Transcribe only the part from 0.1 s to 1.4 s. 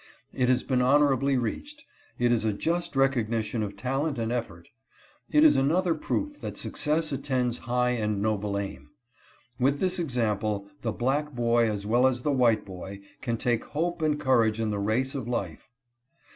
It has been honorably